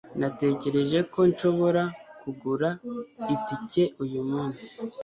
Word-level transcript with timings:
Natekereje 0.19 0.99
ko 1.11 1.19
nshobora 1.31 1.83
kugura 2.21 2.69
itike 3.35 3.83
uyu 4.03 4.21
munsi. 4.29 4.71